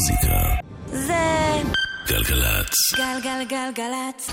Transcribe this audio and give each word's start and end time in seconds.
המוזיקה. 0.00 0.38
זה 0.86 1.62
גלגלצ. 2.08 2.74
גלגלגלגלצ. 2.96 4.30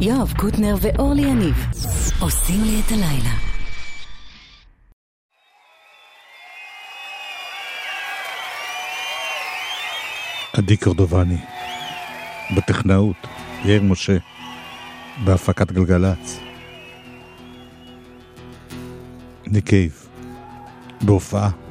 יואב 0.00 0.32
קוטנר 0.36 0.74
ואורלי 0.80 1.22
יניב 1.22 1.66
עושים 2.20 2.64
לי 2.64 2.80
את 2.86 2.92
הלילה. 2.92 3.34
עדי 10.52 10.76
קורדובני, 10.76 11.38
בטכנאות, 12.56 13.26
יאיר 13.64 13.82
משה, 13.82 14.16
בהפקת 15.24 15.72
גלגלצ. 15.72 16.40
ניק 19.46 19.68
קייב, 19.68 20.08
בהופעה. 21.02 21.65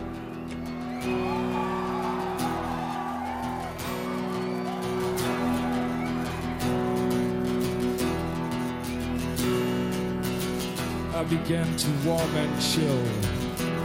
Began 11.48 11.76
to 11.78 11.88
warm 12.04 12.36
and 12.36 12.62
chill 12.62 13.06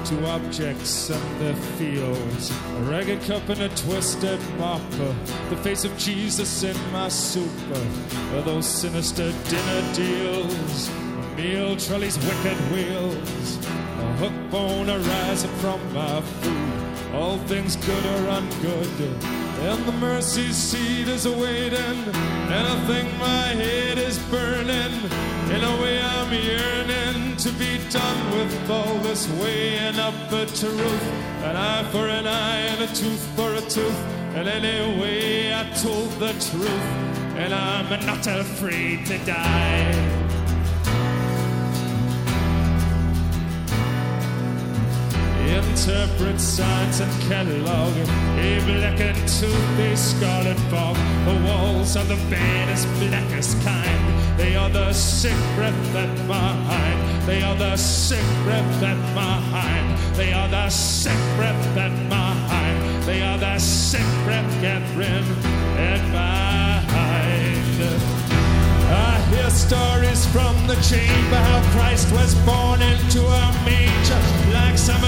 to 0.02 0.26
objects 0.28 1.10
and 1.10 1.40
their 1.40 1.54
fields. 1.76 2.50
A 2.50 2.82
ragged 2.84 3.20
cup 3.22 3.46
and 3.50 3.60
a 3.60 3.68
twisted 3.70 4.40
mop. 4.56 4.80
The 5.50 5.56
face 5.56 5.84
of 5.84 5.94
Jesus 5.98 6.62
in 6.62 6.76
my 6.90 7.08
soup. 7.08 7.50
Those 8.46 8.66
sinister 8.66 9.30
dinner 9.50 9.94
deals. 9.94 10.88
A 10.88 11.34
meal 11.36 11.76
trolley's 11.76 12.16
wicked 12.18 12.56
wheels. 12.72 13.56
A 13.66 14.12
hook 14.16 14.50
bone 14.50 14.88
arising 14.88 15.50
from 15.56 15.80
my 15.92 16.22
food. 16.22 17.14
All 17.14 17.36
things 17.40 17.76
good 17.76 18.06
or 18.06 18.40
ungood. 18.40 19.39
And 19.62 19.84
the 19.84 19.92
mercy 19.92 20.52
seat 20.52 21.06
is 21.06 21.26
awaiting. 21.26 21.98
And 22.54 22.66
I 22.66 22.76
think 22.86 23.08
my 23.18 23.48
head 23.62 23.98
is 23.98 24.18
burning. 24.30 24.94
In 25.54 25.62
a 25.62 25.82
way 25.82 26.00
I'm 26.00 26.32
yearning 26.32 27.36
to 27.36 27.52
be 27.52 27.78
done 27.90 28.20
with 28.38 28.70
all 28.70 28.96
this 28.98 29.28
weighing 29.42 29.98
up 29.98 30.14
the 30.30 30.46
truth. 30.46 31.02
An 31.44 31.56
eye 31.56 31.84
for 31.92 32.08
an 32.08 32.26
eye 32.26 32.60
and 32.70 32.82
a 32.82 32.86
tooth 32.94 33.24
for 33.36 33.52
a 33.54 33.60
tooth. 33.60 34.00
And 34.34 34.48
anyway 34.48 35.52
I 35.52 35.68
told 35.74 36.10
the 36.12 36.32
truth. 36.48 36.86
And 37.36 37.52
I'm 37.54 37.88
not 38.06 38.26
afraid 38.26 39.06
to 39.06 39.18
die. 39.18 40.19
Interpret 45.60 46.40
signs 46.40 47.00
and 47.00 47.12
catalog 47.28 47.92
A 48.38 48.60
blackened 48.64 49.28
tooth, 49.28 49.78
a 49.78 49.94
scarlet 49.94 50.58
fog 50.70 50.96
The 51.26 51.36
walls 51.46 51.96
of 51.96 52.08
the 52.08 52.16
bed 52.30 52.68
is 52.70 52.86
blackest 52.98 53.62
kind. 53.62 54.38
They 54.38 54.56
are 54.56 54.70
the 54.70 54.92
sick 54.94 55.36
breath 55.54 55.94
at 55.94 56.26
my 56.26 56.52
hind 56.68 57.26
They 57.26 57.42
are 57.42 57.54
the 57.56 57.76
sick 57.76 58.24
breath 58.44 58.82
at 58.82 58.96
my 59.14 59.36
hind 59.52 59.98
They 60.16 60.32
are 60.32 60.48
the 60.48 60.70
sick 60.70 61.20
breath 61.36 61.76
at 61.76 61.92
my 62.08 62.32
hind 62.48 63.02
They 63.04 63.22
are 63.22 63.36
the 63.36 63.58
sick 63.58 64.08
breath 64.24 64.50
gathering 64.62 65.26
at 65.76 66.00
my 66.10 66.80
hind 66.88 67.60
I 68.92 69.20
hear 69.30 69.50
stories 69.50 70.26
from 70.26 70.66
the 70.66 70.74
chamber 70.82 71.36
how 71.36 71.62
Christ 71.70 72.10
was 72.12 72.34
born 72.44 72.82
into 72.82 73.20
a 73.20 73.52
manger. 73.64 74.20
Like 74.52 74.76
some 74.76 75.04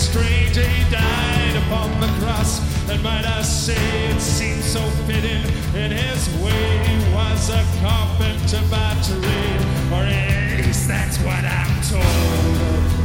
ragged 0.00 0.52
stranger, 0.54 0.68
he 0.68 0.90
died 0.90 1.56
upon 1.64 2.00
the 2.00 2.06
cross. 2.20 2.60
And 2.88 3.02
might 3.02 3.24
I 3.24 3.42
say, 3.42 4.10
it 4.10 4.20
seems 4.20 4.64
so 4.64 4.80
fitting. 5.06 5.44
In 5.74 5.90
his 5.90 6.28
way, 6.40 6.78
he 6.86 7.14
was 7.14 7.50
a 7.50 7.64
carpenter 7.80 8.62
by 8.70 8.94
trade. 9.02 9.60
Or 9.92 10.02
at 10.02 10.64
least 10.64 10.88
that's 10.88 11.18
what 11.18 11.44
I'm 11.44 11.82
told. 11.82 13.00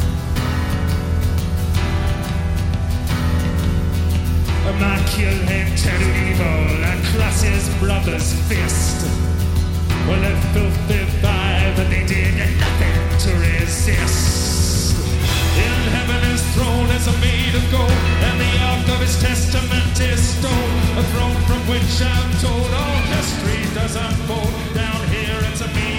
Michael 4.79 5.39
and 5.47 5.71
evil 6.27 6.83
across 6.83 7.41
his 7.41 7.69
brother's 7.79 8.33
fist. 8.49 9.05
Well, 10.05 10.19
that 10.21 10.53
filthy 10.53 11.05
vibe, 11.21 11.77
but 11.77 11.89
they 11.89 12.05
did 12.05 12.35
nothing 12.59 13.19
to 13.19 13.35
resist. 13.39 14.44
In 15.55 15.79
heaven 15.95 16.21
his 16.31 16.43
throne 16.53 16.89
is 16.91 17.07
made 17.21 17.55
of 17.55 17.65
gold, 17.71 17.99
and 18.27 18.35
the 18.39 18.53
ark 18.69 18.87
of 18.95 18.99
his 18.99 19.15
testament 19.21 19.95
is 19.99 20.19
stone. 20.19 20.71
A 20.99 21.03
throne 21.15 21.39
from 21.47 21.61
which 21.71 21.95
I'm 22.03 22.31
told 22.43 22.69
all 22.73 22.99
history 23.15 23.63
does 23.73 23.95
unfold. 23.95 24.51
Down 24.73 25.01
here 25.15 25.39
it's 25.49 25.61
a 25.61 25.67
made 25.73 25.94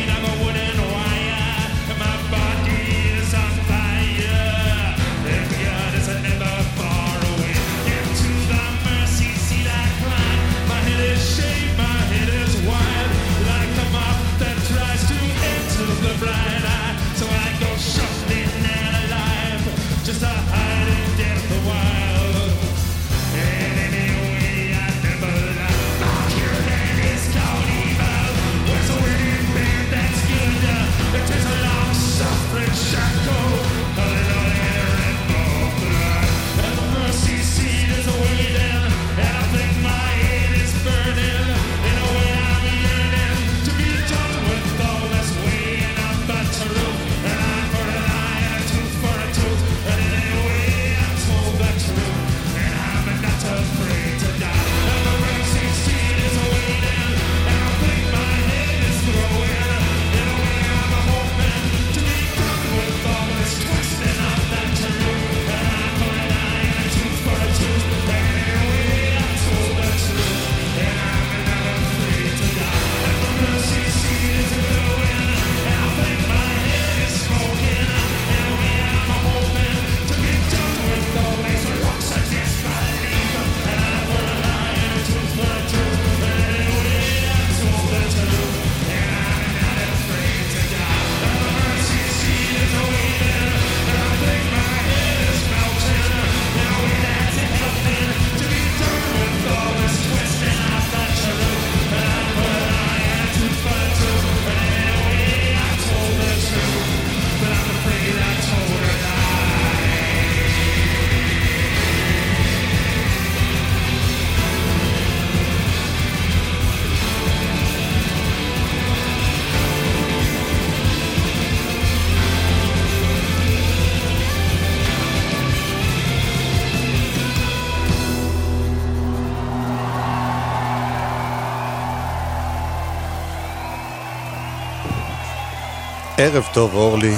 ערב 136.18 136.44
טוב, 136.54 136.74
אורלי. 136.74 137.14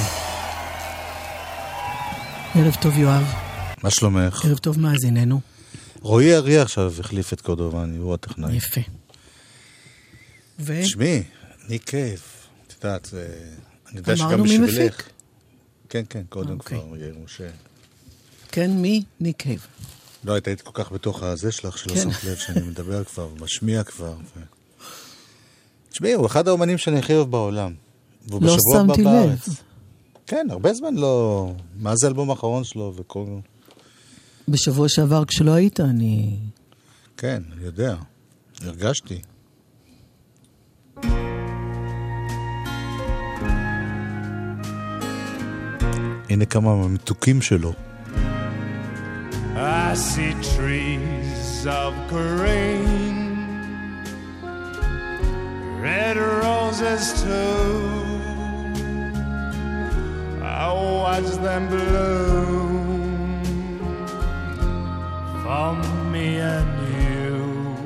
ערב 2.55 2.75
טוב, 2.83 2.99
יואב. 2.99 3.25
מה 3.83 3.91
שלומך? 3.91 4.45
ערב 4.45 4.59
טוב, 4.59 4.81
מאזיננו. 4.81 5.41
רועי 6.01 6.35
אריה 6.37 6.63
עכשיו 6.63 6.93
החליף 7.01 7.33
את 7.33 7.41
קורדובני, 7.41 7.97
הוא 7.97 8.15
הטכנאי. 8.15 8.57
יפה. 8.57 8.81
ו? 10.61 10.81
תשמעי, 10.83 11.23
ניק 11.69 11.85
קייב, 11.85 12.21
את 12.67 12.75
יודעת, 12.85 13.05
זה- 13.05 13.39
אני 13.89 13.99
יודע 13.99 14.17
שגם 14.17 14.27
אמרנו 14.27 14.45
מי 14.45 14.59
בשבילך. 14.59 14.95
מפיק? 14.95 15.11
כן, 15.89 16.03
כן, 16.11 16.23
קודם 16.29 16.51
אוקיי. 16.59 16.79
כבר, 16.79 16.97
יאיר 16.97 17.15
משה. 17.25 17.49
כן, 18.53 18.71
מי? 18.71 19.03
ניק 19.21 19.37
קייב. 19.37 19.67
לא, 20.25 20.33
היית 20.33 20.47
היית 20.47 20.61
כל 20.61 20.71
כך 20.85 20.93
בתוך 20.93 21.23
הזה 21.23 21.53
שלך, 21.53 21.79
שלא 21.79 21.95
כן. 21.95 22.01
שמת 22.01 22.25
לב 22.25 22.37
שאני 22.37 22.61
מדבר 22.63 23.05
כבר, 23.05 23.29
משמיע 23.41 23.85
כבר. 23.85 24.13
ו- 24.37 24.41
תשמעי, 25.91 26.13
הוא 26.13 26.27
אחד 26.27 26.49
האומנים 26.49 26.79
שאני 26.79 26.99
הכי 26.99 27.15
אוהב 27.15 27.31
בעולם. 27.31 27.75
והוא 28.29 28.43
לא 28.43 28.57
בשבוע 28.57 28.81
הבא 28.81 28.95
שמתי 28.95 29.05
לב. 29.05 29.11
בארץ. 29.11 29.49
כן, 30.27 30.47
הרבה 30.51 30.75
זמן 30.75 30.95
לא... 30.95 31.53
מאז 31.81 32.05
האלבום 32.05 32.31
האחרון 32.31 32.65
שלו 32.65 32.93
וכל... 32.97 33.25
בשבוע 34.49 34.89
שעבר 34.89 35.25
כשלא 35.25 35.51
היית, 35.51 35.81
אני... 35.81 36.37
כן, 37.17 37.43
אני 37.53 37.65
יודע. 37.65 37.97
הרגשתי. 38.65 39.21
הנה 46.29 46.45
כמה 46.45 46.77
מהמתוקים 46.77 47.43
שלו. 47.43 47.73
I 49.57 49.95
see 49.95 50.35
trees 50.55 51.67
of 51.67 51.93
green, 52.09 53.17
red 55.83 56.17
roses 56.17 57.23
too. 57.23 57.98
I 60.61 60.73
watch 60.73 61.31
them 61.37 61.69
bloom 61.69 63.41
for 65.45 65.73
me 66.11 66.39
and 66.39 66.73
you, 66.99 67.77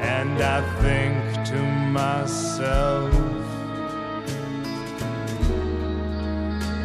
and 0.00 0.40
I 0.40 0.60
think 0.82 1.16
to 1.48 1.60
myself. 2.00 3.12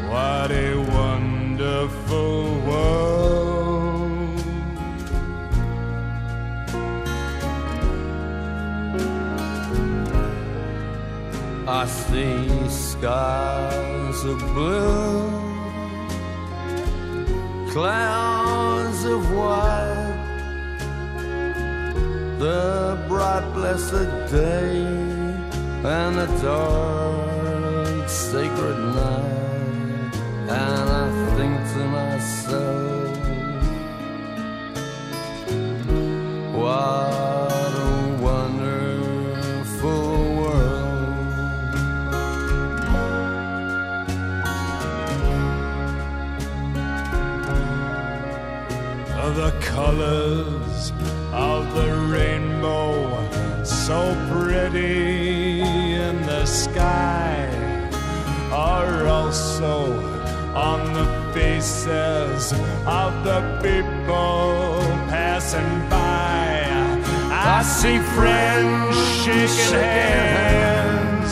What 0.10 0.50
a 0.50 0.76
wonderful 0.98 2.56
world. 2.68 3.22
I 11.68 11.86
see 11.86 12.70
skies 14.12 14.24
of 14.26 14.40
blue, 14.54 15.30
clouds 17.72 19.06
of 19.06 19.32
white, 19.32 20.18
the 22.40 23.06
bright 23.08 23.54
blessed 23.54 24.32
day, 24.32 24.86
and 25.84 26.18
the 26.18 26.28
dark 26.42 28.10
sacred 28.10 28.78
night, 28.96 30.16
and 30.50 30.90
I 30.90 31.36
think 31.38 31.56
to 31.74 31.82
myself, 31.98 33.18
what 36.56 37.51
the 49.36 49.52
colors 49.62 50.92
of 51.32 51.74
the 51.74 51.96
rainbow 52.10 53.64
so 53.64 54.14
pretty 54.30 55.62
in 55.62 56.22
the 56.26 56.46
sky 56.46 57.48
are 58.52 59.08
also 59.08 59.94
on 60.54 60.94
the 60.94 61.32
faces 61.34 62.52
of 62.86 63.24
the 63.24 63.42
people 63.62 64.82
passing 65.08 65.90
by. 65.90 66.70
I 67.32 67.64
see 67.64 68.00
friends 68.16 68.98
shaking 69.24 69.96
hands, 70.36 71.32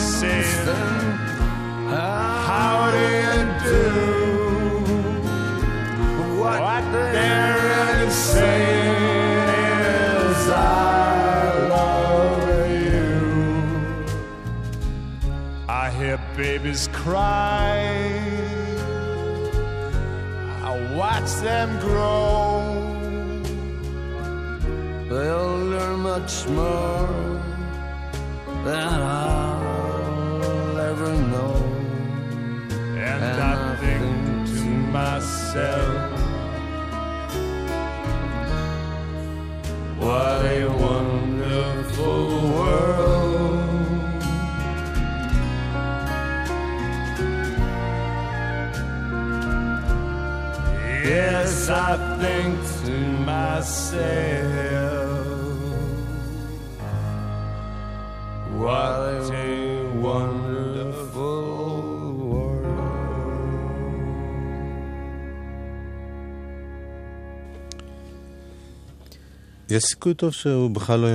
babies 16.40 16.88
cry. 16.94 17.76
I 20.68 20.70
watch 20.96 21.30
them 21.46 21.68
grow. 21.80 22.62
They'll 25.10 25.58
learn 25.72 26.00
much 26.00 26.48
more 26.48 27.08
than 28.64 28.94
I'll 29.02 30.78
ever 30.90 31.12
know. 31.32 31.56
And, 33.10 33.22
I 33.22 33.76
think 33.82 34.46
to 34.54 34.64
myself, 34.96 36.10
what 39.98 40.46
a 40.46 40.69
I 51.70 51.96
think 52.20 52.58
to 52.84 52.96
myself, 53.30 53.90
what 58.58 59.30
a 59.32 59.50
wonderful 60.06 61.44
world. 62.30 62.66
יש 69.70 69.82
סיכוי 69.84 70.14
טוב 70.14 70.32
שהוא 70.32 70.70
בכלל 70.70 71.00
לא. 71.00 71.08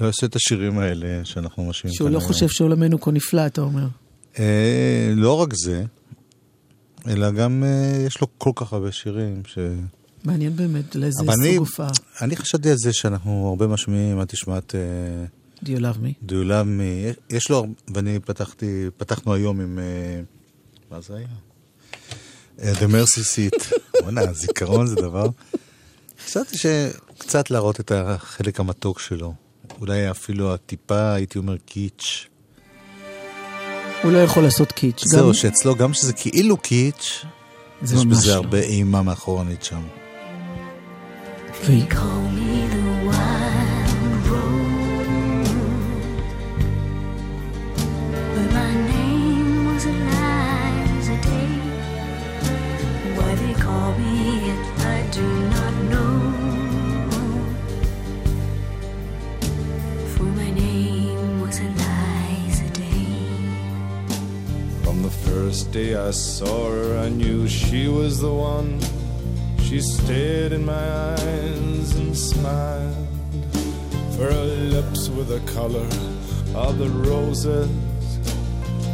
לא 0.00 0.06
יעשה 0.06 0.26
את 0.26 0.36
השירים 0.36 0.78
האלה 0.78 1.24
שאנחנו 1.24 1.64
משמיעים 1.64 1.96
שהוא 1.96 2.10
לא 2.10 2.20
חושב 2.20 2.48
שעולמנו 2.48 3.00
כה 3.00 3.10
נפלא, 3.10 3.46
אתה 3.46 3.60
אומר. 3.60 3.86
אה, 4.38 5.12
לא 5.16 5.40
רק 5.40 5.48
זה, 5.54 5.84
אלא 7.08 7.30
גם 7.30 7.64
אה, 7.66 8.02
יש 8.06 8.20
לו 8.20 8.26
כל 8.38 8.50
כך 8.56 8.72
הרבה 8.72 8.92
שירים 8.92 9.42
ש... 9.46 9.58
מעניין 10.24 10.56
באמת 10.56 10.94
לאיזה 10.94 11.18
סוג 11.18 11.56
הופעה. 11.58 11.90
אני 12.22 12.36
חשבתי 12.36 12.70
על 12.70 12.76
זה 12.76 12.92
שאנחנו 12.92 13.48
הרבה 13.48 13.66
משמיעים, 13.66 14.22
את 14.22 14.28
תשמע 14.28 14.58
את 14.58 14.74
אה, 14.74 15.24
Do 15.64 15.68
you 15.68 15.80
love 15.80 15.96
me? 15.98 16.26
Do 16.26 16.32
you 16.32 16.48
love 16.48 16.66
me, 16.80 17.20
יש- 17.34 17.50
לו, 17.50 17.66
ואני 17.94 18.18
פתחתי, 18.20 18.86
פתחנו 18.96 19.34
היום 19.34 19.60
עם, 19.60 19.78
אה, 19.78 20.20
מה 20.90 21.00
זה 21.00 21.16
היה? 21.16 21.26
אה, 22.62 22.72
The 22.72 22.90
Mercy 22.92 23.20
Seat. 23.20 23.74
וואלה, 24.02 24.32
זיכרון 24.32 24.86
זה 24.86 24.94
דבר. 24.94 25.26
חשבתי 26.26 26.56
שקצת 26.58 27.50
להראות 27.50 27.80
את 27.80 27.92
החלק 27.94 28.60
המתוק 28.60 29.00
שלו. 29.00 29.34
אולי 29.80 30.10
אפילו 30.10 30.54
הטיפה, 30.54 31.12
הייתי 31.12 31.38
אומר, 31.38 31.56
קיץ'. 31.56 32.26
הוא 34.02 34.12
לא 34.12 34.18
יכול 34.18 34.42
לעשות 34.42 34.72
קיץ'. 34.72 35.02
זהו, 35.06 35.26
גם- 35.26 35.34
שאצלו 35.34 35.76
גם 35.76 35.92
שזה 35.94 36.12
כאילו 36.12 36.56
קיץ', 36.56 37.24
זה 37.82 37.96
יש 37.96 38.04
ממש 38.04 38.16
בזה 38.16 38.30
לא. 38.30 38.34
הרבה 38.36 38.58
אימה 38.60 39.02
מאחורנית 39.02 39.64
שם. 39.64 39.80
והיא- 41.64 41.84
first 65.50 65.72
day 65.72 65.96
I 65.96 66.12
saw 66.12 66.70
her, 66.70 66.98
I 66.98 67.08
knew 67.08 67.48
she 67.48 67.88
was 67.88 68.20
the 68.20 68.32
one. 68.32 68.78
She 69.58 69.80
stared 69.80 70.52
in 70.52 70.64
my 70.64 70.86
eyes 71.14 71.88
and 71.96 72.16
smiled. 72.16 73.08
For 74.14 74.26
her 74.32 74.44
lips 74.76 75.08
were 75.08 75.24
the 75.24 75.42
color 75.56 75.88
of 76.54 76.78
the 76.78 76.88
roses 76.88 77.68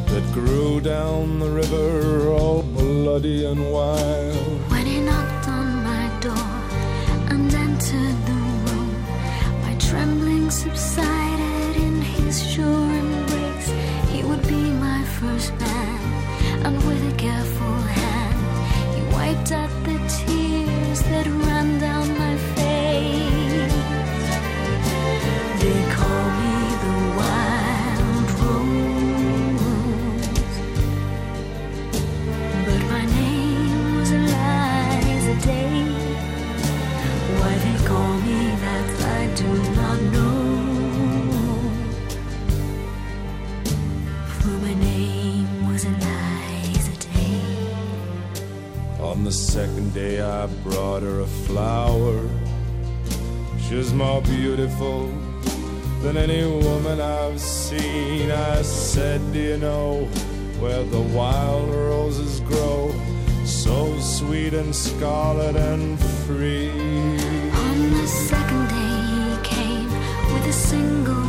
that 0.07 0.25
grew 0.33 0.81
down 0.81 1.41
the 1.41 1.51
river, 1.51 2.31
all 2.31 2.63
bloody 2.63 3.45
and 3.45 3.61
wild. 3.71 4.71
When 4.71 4.87
he 4.87 5.01
knocked 5.01 5.49
on 5.49 5.85
my 5.85 6.05
door 6.21 6.51
and 7.33 7.53
entered 7.53 8.19
the 8.31 8.41
room, 8.65 8.93
my 9.61 9.75
trembling 9.79 10.51
subsided 10.51 11.77
in 11.77 12.01
his 12.01 12.35
sure 12.51 12.91
embrace. 13.03 13.69
He 14.11 14.23
would 14.23 14.45
be 14.49 14.63
my 14.87 15.05
first 15.21 15.53
man 15.61 15.86
careful 17.27 17.79
hand, 17.99 18.97
you 18.97 19.05
wiped 19.17 19.51
out 19.51 19.73
the 19.83 19.99
tears 20.17 21.03
that 21.11 21.27
ran 21.27 21.81
down. 21.81 21.96
Flower. 51.47 52.29
She 53.69 53.75
was 53.77 53.93
more 53.95 54.21
beautiful 54.23 55.07
than 56.03 56.17
any 56.17 56.45
woman 56.45 57.01
I've 57.01 57.41
seen. 57.41 58.31
I 58.31 58.63
said, 58.63 59.21
Do 59.33 59.39
you 59.39 59.57
know 59.57 60.05
where 60.61 60.83
the 60.85 61.01
wild 61.01 61.69
roses 61.71 62.41
grow? 62.41 62.95
So 63.45 63.99
sweet 64.01 64.55
and 64.55 64.75
scarlet 64.75 65.57
and 65.57 65.99
free. 66.27 66.71
On 67.65 67.77
the 67.93 68.07
second 68.07 68.69
day 68.69 68.97
he 69.15 69.25
came 69.55 69.91
with 70.33 70.47
a 70.47 70.53
single 70.53 71.26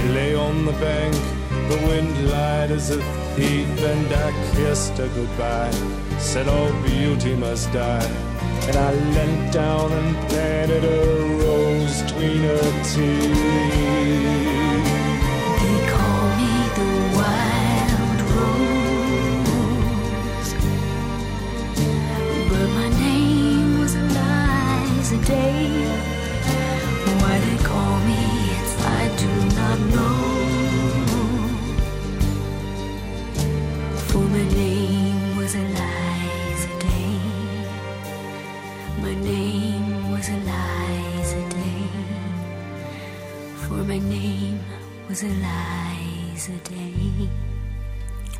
She 0.00 0.08
lay 0.08 0.34
on 0.34 0.64
the 0.64 0.72
bank, 0.72 1.14
the 1.68 1.76
wind 1.86 2.30
lied 2.30 2.70
as 2.70 2.88
a 2.88 3.02
thief, 3.34 3.68
and 3.84 4.10
I 4.10 4.32
kissed 4.54 4.96
her 4.96 5.08
goodbye. 5.08 5.70
Said 6.18 6.48
all 6.48 6.72
beauty 6.82 7.36
must 7.36 7.70
die. 7.70 8.10
And 8.68 8.76
I 8.76 8.94
leant 8.94 9.52
down 9.52 9.92
and 9.92 10.16
planted 10.30 10.84
a 10.84 11.04
rose 11.44 12.02
between 12.02 12.40
her 12.44 12.70
teeth. 12.88 13.34
They 15.60 15.78
call 15.92 16.24
me 16.40 16.52
the 16.78 16.90
wild 17.18 18.20
rose. 18.36 19.70
But 22.48 22.68
my 22.78 22.88
name 22.98 23.80
was 23.80 23.94
Day. 25.26 26.19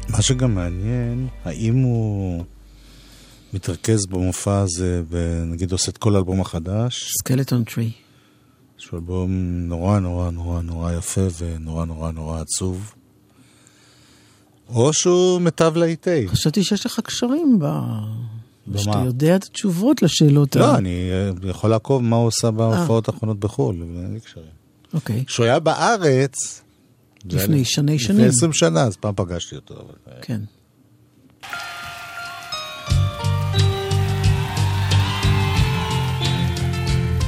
מה 0.09 0.23
שגם 0.23 0.55
מעניין, 0.55 1.29
האם 1.45 1.75
הוא 1.75 2.45
מתרכז 3.55 4.07
במופע 4.07 4.59
הזה, 4.59 5.03
ונגיד 5.09 5.73
עושה 5.73 5.91
את 5.91 5.99
כל 5.99 6.15
האלבום 6.15 6.41
החדש, 6.41 7.13
סקלטון 7.19 7.65
טרי. 7.65 7.91
שהוא 8.81 8.99
אלבום 8.99 9.31
נורא 9.69 9.99
נורא 9.99 10.31
נורא 10.31 10.63
נורא 10.63 10.93
יפה 10.93 11.27
ונורא 11.39 11.85
נורא 11.85 12.13
נורא 12.13 12.41
עצוב, 12.41 12.95
או 14.69 14.93
שהוא 14.93 15.41
מיטב 15.41 15.77
להיטי. 15.77 16.29
חשבתי 16.29 16.65
שיש 16.65 16.87
לך 16.87 17.01
קשרים 17.01 17.59
ב... 17.59 17.65
במה? 18.67 18.79
שאתה 18.79 19.03
יודע 19.05 19.37
את 19.37 19.45
התשובות 19.45 20.03
לשאלות 20.03 20.57
ה... 20.57 20.59
לא, 20.59 20.77
אני 20.77 21.11
אה, 21.11 21.51
יכול 21.51 21.71
לעקוב 21.71 22.03
מה 22.03 22.17
הוא 22.17 22.27
עושה 22.27 22.51
בהופעות 22.51 23.09
האחרונות 23.09 23.41
בחו"ל, 23.41 23.77
אין 23.83 24.15
לי 24.15 24.21
קשרים. 24.21 24.47
אוקיי, 24.95 25.25
כשהוא 25.25 25.47
היה 25.47 25.59
בארץ... 25.59 26.63
לפני 27.25 27.65
שני 27.65 27.95
לפני 27.95 27.99
שנים. 27.99 28.29
20 28.29 28.53
שנה, 28.53 28.83
אז 28.83 28.97
פעם 28.97 29.15
פגשתי 29.17 29.57
אותו. 29.57 29.75
אבל... 29.75 29.95
אה, 30.09 30.23
כן. 30.23 30.41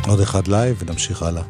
עוד 0.06 0.20
אחד 0.20 0.48
live 0.48 0.76
ונמשיך 0.80 1.22
הלאה. 1.22 1.42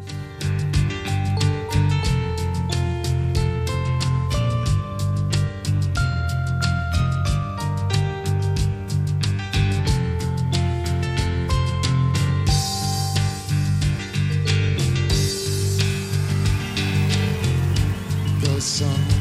The 18.42 19.11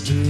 just 0.00 0.21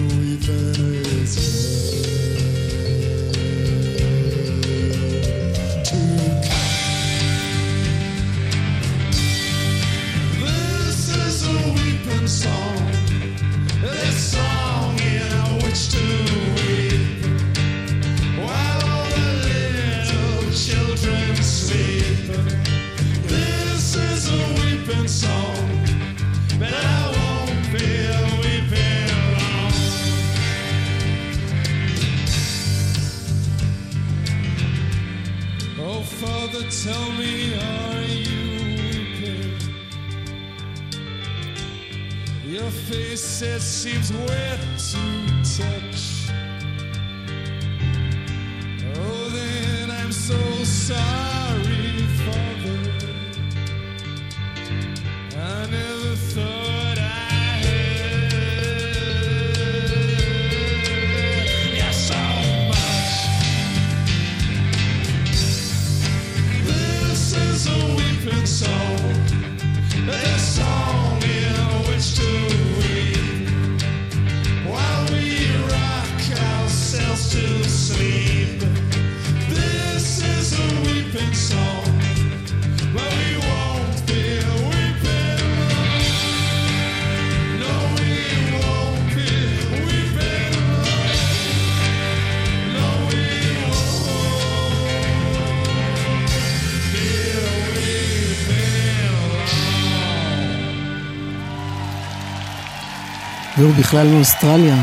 והוא 103.58 103.72
בכלל 103.78 104.06
מאוסטרליה. 104.06 104.76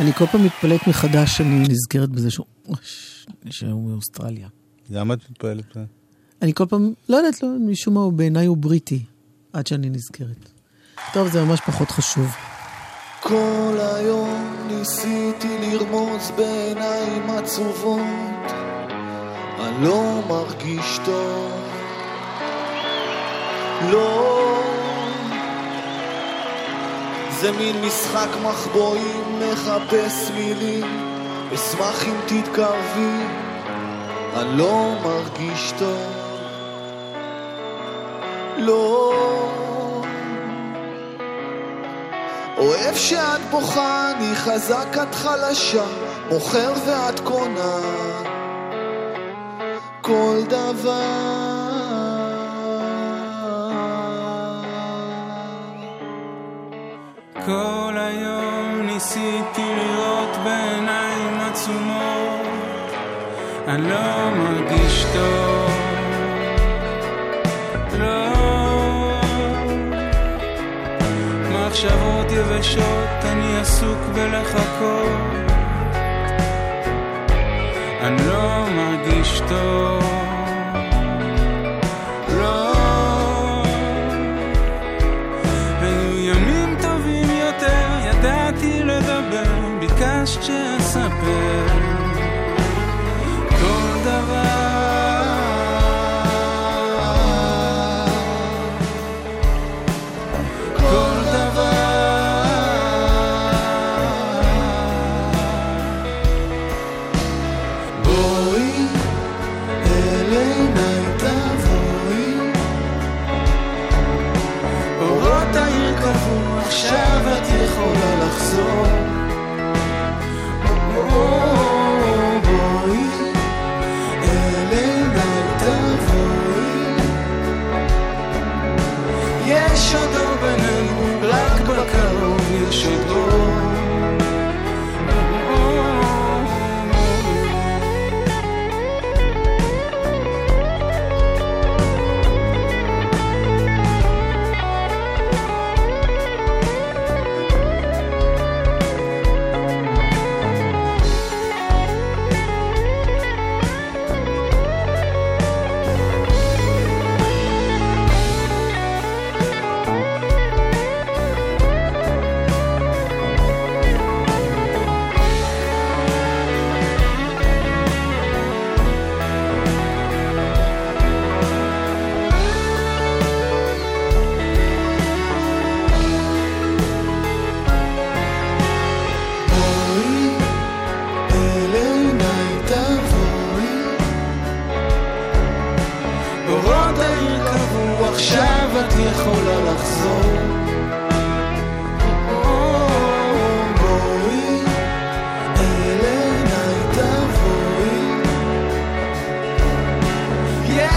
אני 0.00 0.12
כל 0.12 0.26
פעם 0.26 0.44
מתפלאת 0.44 0.86
מחדש 0.86 1.36
שאני 1.36 1.68
נזכרת 1.68 2.08
בזה 2.08 2.30
שהוא, 2.30 2.46
שהוא 3.50 3.90
מאוסטרליה. 3.90 4.48
למה 4.90 5.14
את? 5.14 5.18
מזה? 5.44 5.84
אני 6.42 6.54
כל 6.54 6.66
פעם, 6.66 6.92
לא 7.08 7.16
יודעת, 7.16 7.42
לא, 7.42 7.48
משום 7.60 7.94
מה 7.94 8.00
הוא 8.00 8.12
בעיניי 8.12 8.46
הוא 8.46 8.56
בריטי, 8.56 9.04
עד 9.52 9.66
שאני 9.66 9.90
נזכרת. 9.90 10.48
טוב, 11.12 11.28
זה 11.28 11.44
ממש 11.44 11.60
פחות 11.60 11.90
חשוב. 11.90 12.34
כל 13.20 13.78
היום 13.80 14.66
ניסיתי 14.66 15.58
לרמוז 15.60 16.30
בעיניים 16.36 17.30
עצובות, 17.30 18.50
אני 19.60 19.84
לא 19.84 20.22
מרגיש 20.28 20.98
טוב. 21.04 21.61
לא. 23.90 24.32
זה 27.40 27.52
מין 27.52 27.84
משחק 27.84 28.28
מחבואים, 28.42 29.40
מחפש 29.40 30.30
מילים, 30.34 30.84
אשמח 31.54 32.04
אם 32.06 32.14
תתקרבי, 32.26 33.24
אני 34.36 34.58
לא 34.58 34.94
מרגיש 35.02 35.72
טוב. 35.78 36.12
לא. 38.56 39.12
אוהב 42.58 42.94
שאת 42.96 43.40
בוכה, 43.50 44.10
אני 44.10 44.34
חזק, 44.34 44.96
את 45.02 45.14
חלשה, 45.14 45.84
מוכר 46.30 46.72
ואת 46.86 47.20
קונה 47.20 47.80
כל 50.00 50.36
דבר. 50.48 51.51
כל 57.46 57.94
היום 57.96 58.80
ניסיתי 58.86 59.74
לראות 59.76 60.36
בעיניים 60.44 61.40
עצומות, 61.40 62.46
אני 63.68 63.88
לא 63.88 64.30
מרגיש 64.36 65.04
טוב. 65.12 65.70
לא. 67.98 68.32
מחשבות 71.50 72.32
יבשות, 72.32 73.24
אני 73.24 73.60
עסוק 73.60 73.98
בלחכות. 74.14 75.42
אני 78.00 78.26
לא 78.26 78.66
מרגיש 78.76 79.42
טוב. 79.48 80.21
saber 90.92 91.71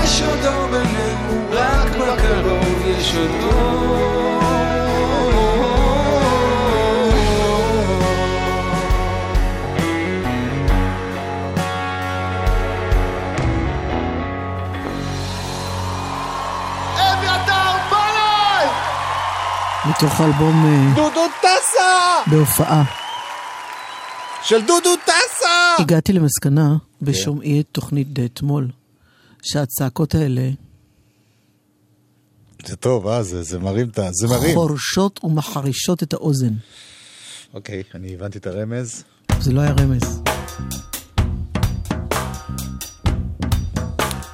יש 0.05 0.21
עוד 0.21 0.45
אור 0.45 0.67
בינינו, 0.67 1.49
רק 1.51 1.89
בקרוב 1.89 2.87
יש 2.87 3.15
עוד 3.15 3.29
אור. 3.53 4.05
מתוך 19.89 20.19
האלבום... 20.21 20.65
אה, 20.65 20.95
דודו 20.95 21.25
טסה! 21.41 22.21
בהופעה. 22.27 22.83
של 24.43 24.61
דודו 24.61 24.95
טסה! 25.05 25.49
הגעתי 25.79 26.13
למסקנה 26.13 26.69
כן. 26.99 27.05
בשומעי 27.05 27.59
את 27.61 27.65
תוכנית 27.71 28.07
אתמול. 28.25 28.67
שהצעקות 29.45 30.15
האלה 30.15 30.49
זה 32.65 32.75
טוב, 32.75 33.07
אה? 33.07 33.23
זה, 33.23 33.43
זה 33.43 33.59
מרים 33.59 33.89
את 33.89 33.99
ה... 33.99 34.09
זה 34.11 34.27
מרים. 34.27 34.55
חורשות 34.55 35.23
ומחרישות 35.23 36.03
את 36.03 36.13
האוזן. 36.13 36.53
אוקיי, 37.53 37.83
אני 37.95 38.13
הבנתי 38.13 38.37
את 38.37 38.47
הרמז. 38.47 39.03
זה 39.39 39.51
לא 39.53 39.61
היה 39.61 39.71
רמז. 39.71 40.21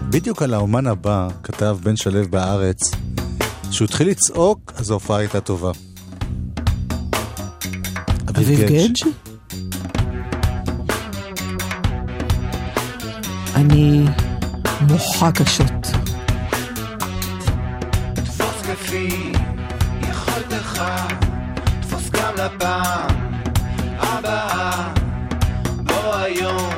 בדיוק 0.10 0.42
על 0.42 0.54
האומן 0.54 0.88
הבא 0.88 1.28
כתב 1.44 1.78
בן 1.84 1.96
שלו 1.96 2.30
בהארץ, 2.30 2.80
שהוא 3.72 3.86
התחיל 3.86 4.08
לצעוק, 4.10 4.74
אז 4.76 4.90
ההופעה 4.90 5.18
הייתה 5.18 5.42
טובה. 5.42 5.72
אביב 8.30 8.60
גדג'? 8.60 8.94
אני 13.56 14.06
מוחה 14.88 15.32
קשות. 15.32 15.88
תפוס 18.14 18.62
כפי 18.62 19.32
יכולתך, 20.10 20.84
תפוס 21.82 22.10
גם 22.10 22.34
לפעם 22.34 23.16
הבאה. 24.00 24.94
בוא 25.78 26.16
היום, 26.16 26.74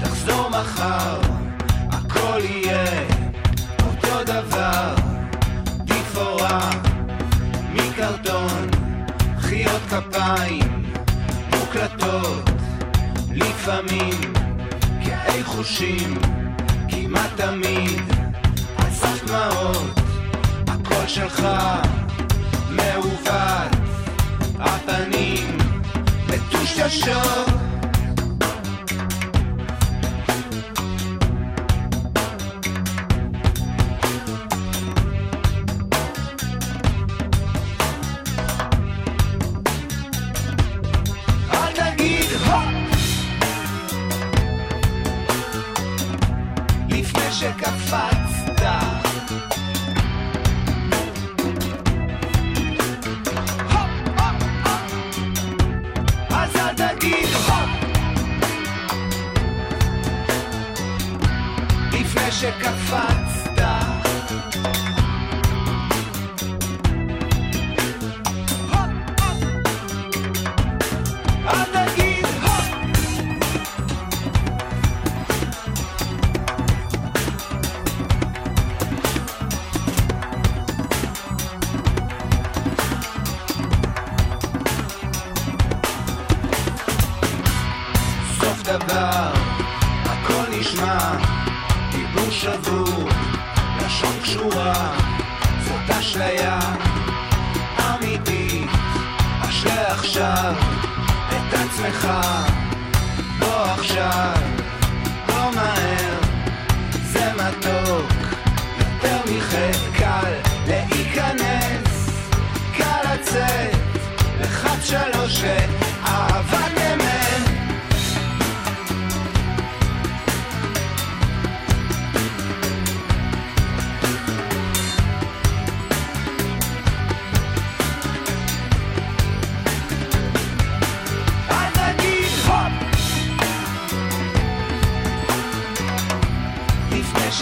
תחזור 0.00 0.48
מחר, 0.48 1.20
הכל 1.90 2.40
יהיה 2.44 2.84
אותו 3.86 4.24
דבר. 4.24 4.94
תפאורה 5.86 6.70
מקרטון, 7.72 8.68
חיות 9.38 9.82
כפיים 9.90 10.84
מוקלטות, 11.50 12.50
לפעמים 13.30 14.20
כאי 15.04 15.44
חושים, 15.44 16.14
כמעט 17.12 17.30
תמיד 17.36 18.00
על 18.76 18.90
דמעות. 19.26 20.00
הקול 20.66 21.06
שלך 21.06 21.48
מעוות, 22.70 23.76
הפנים 24.58 25.58
מטושטשות. 26.28 27.61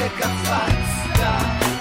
שקפצת 0.01 1.80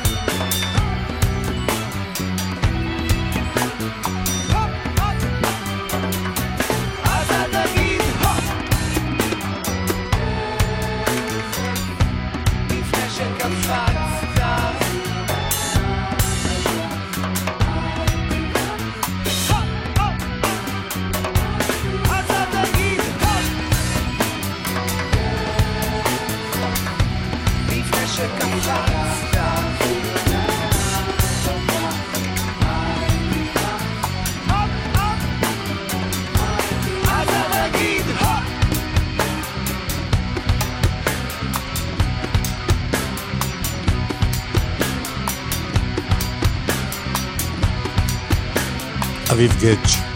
אביב 49.40 49.54
גדג'. 49.62 50.09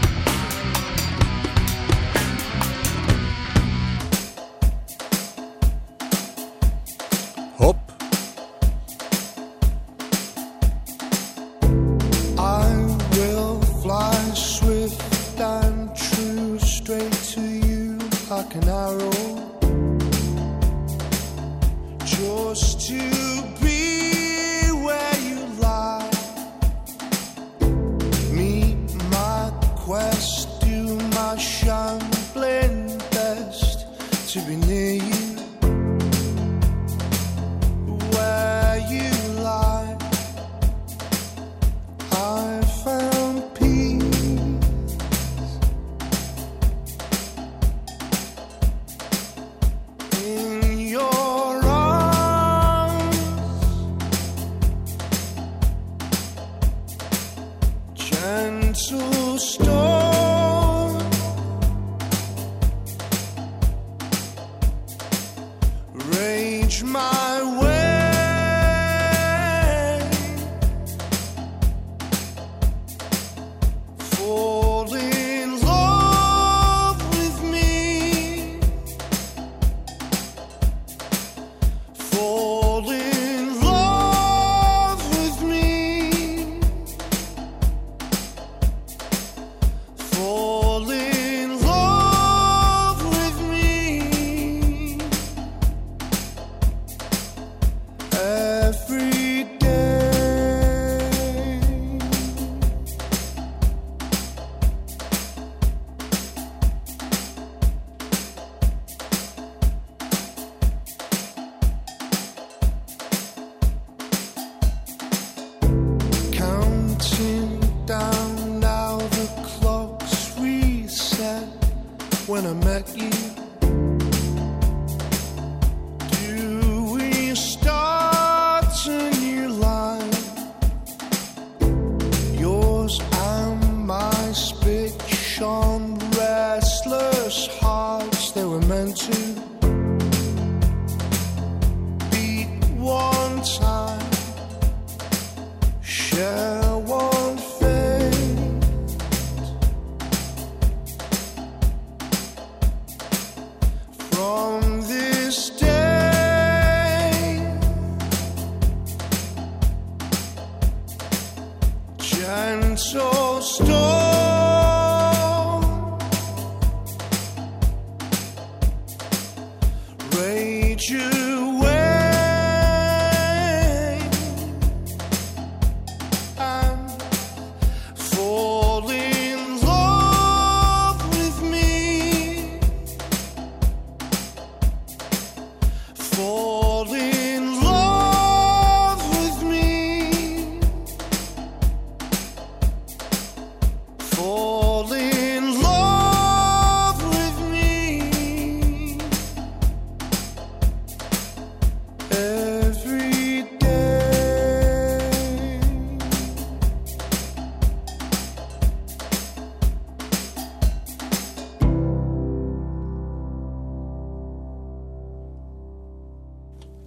From 154.14 154.63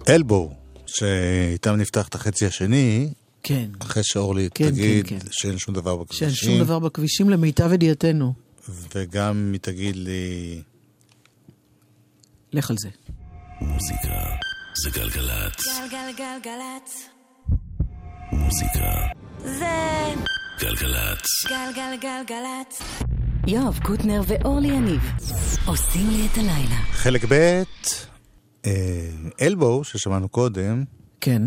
אלבו, 0.08 0.54
שאיתם 0.86 1.74
נפתח 1.76 2.08
את 2.08 2.14
החצי 2.14 2.46
השני, 2.46 3.12
כן. 3.42 3.70
אחרי 3.78 4.02
שאורלי 4.04 4.48
כן, 4.54 4.70
תגיד 4.70 5.06
כן, 5.06 5.18
כן. 5.18 5.26
שאין 5.30 5.58
שום 5.58 5.74
דבר 5.74 5.96
בכבישים. 5.96 6.30
שאין 6.30 6.34
שום 6.34 6.64
דבר 6.64 6.78
בכבישים 6.78 7.30
למיטב 7.30 7.72
ידיעתנו. 7.72 8.32
וגם 8.94 9.50
היא 9.52 9.60
תגיד 9.60 9.96
לי, 9.96 10.62
לך 12.52 12.70
על 12.70 12.76
זה. 12.80 12.88
מוזיקה 13.60 14.24
זה 14.82 14.90
גלגלצ. 14.90 15.64
גלגלגלגלצ. 15.90 17.08
מוזיקה 18.32 18.90
זה 19.44 20.14
גלגלצ. 20.60 21.26
גלגלגלגלצ. 21.48 22.82
יואב 23.46 23.78
קוטנר 23.82 24.22
ואורלי 24.26 24.68
יניב 24.68 25.00
עושים 25.66 26.10
לי 26.10 26.26
את 26.32 26.38
הלילה. 26.38 26.82
חלק 26.92 27.24
ב', 27.28 27.62
אלבו, 29.40 29.84
ששמענו 29.84 30.28
קודם, 30.28 30.84
כן. 31.20 31.42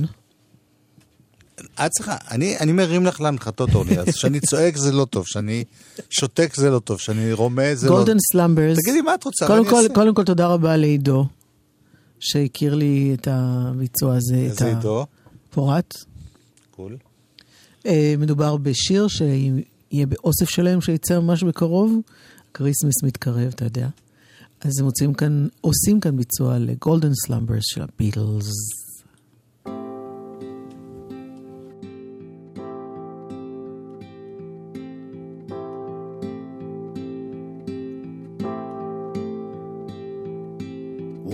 את 1.86 1.92
צריכה, 1.92 2.16
אני, 2.32 2.60
אני 2.60 2.72
מרים 2.72 3.06
לך 3.06 3.22
להנחתות, 3.22 3.76
אורלי, 3.76 4.00
אז 4.00 4.08
כשאני 4.08 4.40
צועק 4.40 4.78
זה 4.78 4.92
לא 4.92 5.06
טוב, 5.06 5.26
כשאני 5.26 5.64
שותק 6.10 6.56
זה 6.56 6.70
לא 6.70 6.80
טוב, 6.80 6.98
כשאני 6.98 7.34
רומז 7.34 7.80
זה 7.80 7.90
לא 7.90 7.96
Golden 7.96 8.18
Slumbers. 8.32 8.78
תגידי 8.78 9.02
מה 9.02 9.16
את 9.16 9.24
רוצה, 9.24 9.48
קודם 9.48 9.66
כל, 9.66 9.76
אעשה. 9.76 9.94
קודם 9.94 10.14
כל 10.14 10.24
תודה 10.24 10.48
רבה 10.48 10.78
לעידו, 10.78 11.26
שהכיר 12.20 12.76
לי 12.76 13.16
את 13.20 13.28
הביצוע 13.32 14.16
הזה, 14.16 14.36
את 14.36 14.52
איזה 14.52 14.68
עידו? 14.68 15.06
הפורט. 15.50 15.94
קול. 16.72 16.98
אה, 17.86 18.16
מדובר 18.18 18.58
בשיר 18.58 19.08
שיהיה 19.08 20.06
באוסף 20.08 20.50
שלהם 20.50 20.82
שיצא 20.82 21.20
ממש 21.20 21.44
בקרוב. 21.44 22.02
Christmas 22.54 23.04
מתקרב, 23.04 23.52
אתה 23.56 23.66
יודע. 23.66 23.88
אז 24.61 24.79
הם 24.79 24.85
מוצאים 24.85 25.15
כאן, 25.15 25.47
עושים 25.61 26.01
כאן 26.01 26.17
ביצוע 26.17 26.59
לגולדן 26.59 27.13
סלאמברס 27.15 27.65
של 27.65 27.83
הביטלס. 27.83 28.47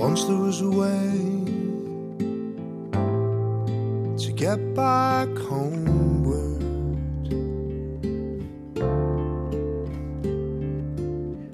Once 0.04 0.24
there 0.24 0.42
was 0.48 0.60
a 0.60 0.72
way 0.82 1.12
to 4.22 4.28
get 4.42 4.58
back 4.74 5.28
homeward. 5.48 6.62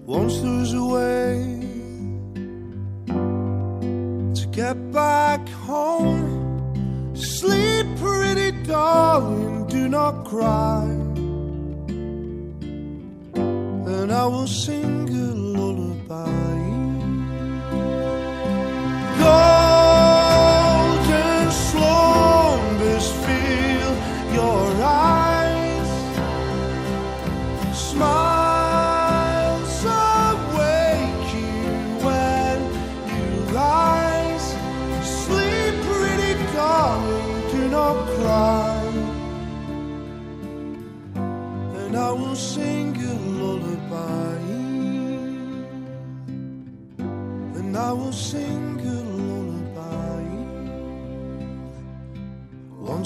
Once 0.06 0.34
there 0.40 0.58
was 0.60 0.72
a 0.72 0.84
way 0.94 1.11
Get 4.73 4.91
back 4.91 5.47
home. 5.49 7.15
Sleep, 7.15 7.85
pretty 7.97 8.51
darling, 8.63 9.67
do 9.67 9.87
not 9.87 10.25
cry. 10.25 10.85
And 13.95 14.11
I 14.11 14.25
will 14.25 14.47
sing 14.47 15.09
a 15.09 15.33
lullaby. 15.35 16.62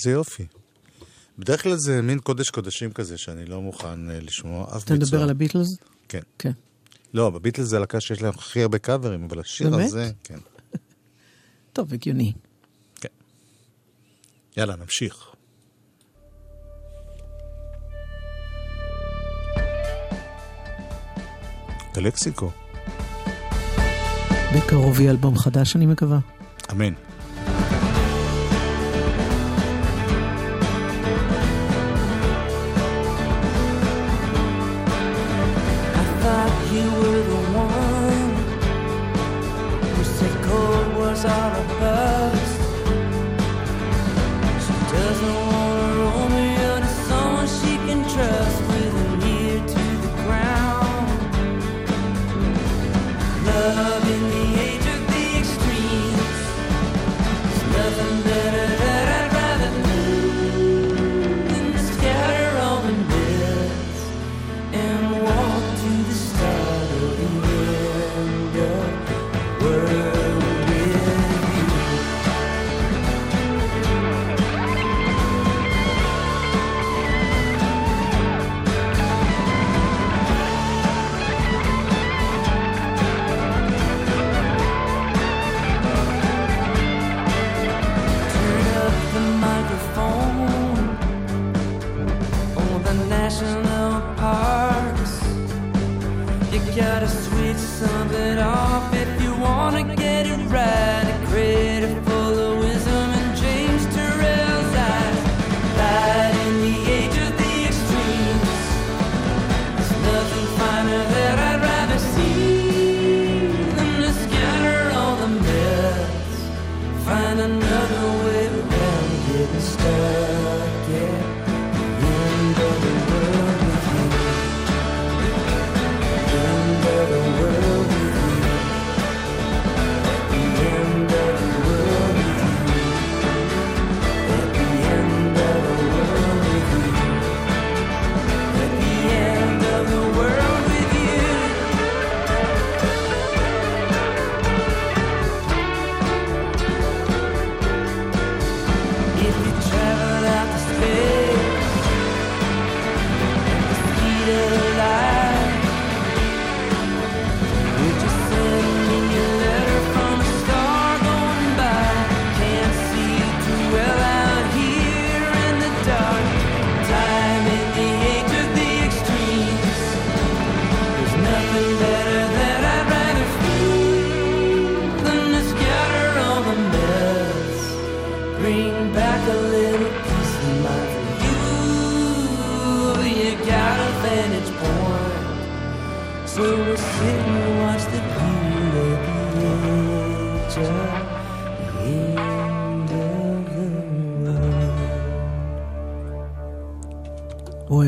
איזה 0.00 0.10
יופי. 0.10 0.46
בדרך 1.38 1.62
כלל 1.62 1.76
זה 1.76 2.02
מין 2.02 2.18
קודש 2.18 2.50
קודשים 2.50 2.92
כזה, 2.92 3.18
שאני 3.18 3.44
לא 3.46 3.62
מוכן 3.62 4.10
אה, 4.10 4.20
לשמוע 4.20 4.64
אף 4.64 4.68
אתה 4.68 4.94
ביצוע. 4.94 4.96
מדבר 4.96 5.22
על 5.22 5.30
הביטלס? 5.30 5.76
כן. 6.08 6.20
כן. 6.38 6.52
לא, 7.14 7.30
בביטלס 7.30 7.66
זה 7.66 7.76
הלקה 7.76 8.00
שיש 8.00 8.22
להם 8.22 8.32
הכי 8.36 8.62
הרבה 8.62 8.78
קאברים, 8.78 9.24
אבל 9.24 9.40
השיר 9.40 9.70
באמת? 9.70 9.84
הזה, 9.86 10.10
כן. 10.24 10.38
טוב, 11.72 11.92
הגיוני. 11.94 12.32
יאללה, 14.56 14.76
נמשיך. 14.76 15.26
גלקסיקו, 21.94 22.50
בקרוב 24.56 25.00
יהיה 25.00 25.10
אלבום 25.10 25.38
חדש, 25.38 25.76
אני 25.76 25.86
מקווה. 25.86 26.18
אמן. 26.70 27.09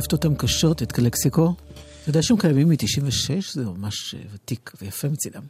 אוהבת 0.03 0.13
אותם 0.13 0.35
קשות, 0.35 0.83
את 0.83 0.93
קלקסיקו? 0.93 1.55
אתה 2.03 2.11
יודע 2.11 2.23
שהם 2.23 2.37
קיימים 2.37 2.69
מ-96? 2.69 3.53
זה 3.53 3.65
ממש 3.65 4.15
אה, 4.15 4.21
ותיק 4.35 4.73
ויפה 4.83 5.09
מצידם. 5.09 5.43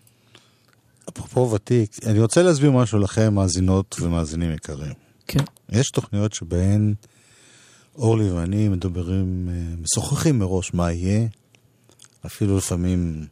אפרופו 1.09 1.51
ותיק, 1.55 1.91
אני 2.07 2.21
רוצה 2.21 2.43
להסביר 2.43 2.71
משהו 2.71 2.99
לכם, 2.99 3.35
מאזינות 3.35 3.97
ומאזינים 4.01 4.53
יקרים. 4.53 4.93
כן. 5.27 5.45
יש 5.69 5.91
תוכניות 5.91 6.33
שבהן 6.33 6.95
אורלי 7.95 8.31
ואני 8.31 8.69
מדברים, 8.69 9.49
אה, 9.53 9.77
משוחחים 9.81 10.39
מראש 10.39 10.75
מה 10.75 10.93
יהיה, 10.93 11.29
אפילו 12.27 12.57
לפעמים 12.57 13.27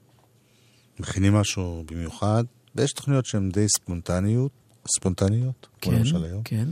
מכינים 1.01 1.35
משהו 1.35 1.85
במיוחד, 1.91 2.45
ויש 2.75 2.93
תוכניות 2.93 3.27
שהן 3.27 3.51
די 3.51 3.67
ספונטניות, 3.69 4.53
ספונטניות, 4.97 5.67
כן, 5.81 5.91
כמו 5.91 5.99
למשל 5.99 6.25
היום. 6.25 6.43
כן. 6.45 6.69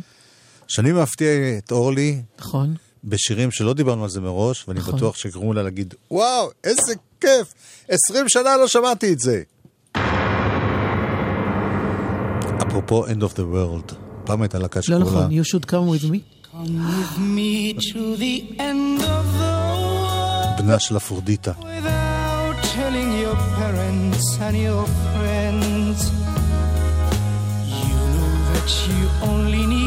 שאני 0.68 0.92
מפתיע 0.92 1.58
את 1.58 1.72
אורלי. 1.72 2.22
נכון. 2.38 2.74
בשירים 3.04 3.50
שלא 3.50 3.74
דיברנו 3.74 4.04
על 4.04 4.10
זה 4.10 4.20
מראש, 4.20 4.64
ואני 4.68 4.80
נכון. 4.80 4.94
בטוח 4.96 5.16
שגרמו 5.16 5.52
לה 5.52 5.62
להגיד, 5.62 5.94
וואו, 6.10 6.50
איזה 6.64 6.94
כיף, 7.20 7.54
20 7.88 8.28
שנה 8.28 8.56
לא 8.56 8.68
שמעתי 8.68 9.12
את 9.12 9.18
זה. 9.18 9.42
אפרופו 12.62 13.06
End 13.06 13.20
of 13.20 13.34
the 13.36 13.44
World, 13.54 13.94
פעם 14.24 14.42
הייתה 14.42 14.58
להקה 14.58 14.82
שקוראה... 14.82 15.00
לא 15.00 15.06
נכון, 15.06 15.30
You 15.30 15.44
should 15.44 15.66
come 15.66 15.88
with 15.88 16.04
me. 16.10 16.18
Come 16.52 16.66
with 16.90 17.18
me 17.36 17.74
to 17.92 18.16
the 18.16 18.58
end 18.58 19.00
of 19.02 19.26
the 19.38 19.54
world. 19.78 20.62
בנה 20.62 20.78
של 20.78 20.96
אפרודיטה. 20.96 21.52
telling 22.78 23.12
your 23.24 23.36
parents 23.58 24.26
and 24.46 24.56
your 24.66 24.84
friends. 25.12 25.98
You 27.82 27.96
know 28.14 28.32
that 28.52 28.68
you 28.88 29.00
only 29.30 29.64
need 29.66 29.77